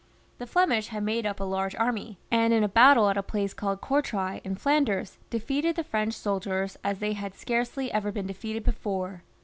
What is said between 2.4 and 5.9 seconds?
in a battle at a place called Gourtrai in Flanders, defeated the